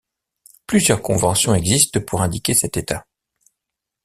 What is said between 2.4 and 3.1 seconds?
cet état.